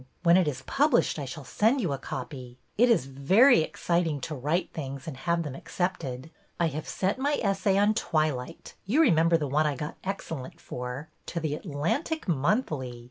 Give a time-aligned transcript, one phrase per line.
[0.23, 2.57] When it is published I shall send you a copy.
[2.75, 6.31] It is very excit ing to write things and have them accepted.
[6.59, 10.59] I have sent my essay on Twilight "—you remem ber the one I got ''excellent"
[10.59, 12.99] for— to The Atlantic Monthly.